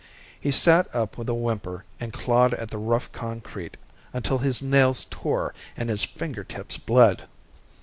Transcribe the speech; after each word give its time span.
He 0.39 0.49
sat 0.49 0.87
up 0.95 1.15
with 1.19 1.29
a 1.29 1.35
whimper 1.35 1.85
and 1.99 2.11
clawed 2.11 2.55
at 2.55 2.69
the 2.71 2.79
rough 2.79 3.11
concrete 3.11 3.77
until 4.13 4.39
his 4.39 4.59
nails 4.59 5.05
tore 5.07 5.53
and 5.77 5.89
his 5.91 6.03
fingertips 6.03 6.77
bled. 6.79 7.27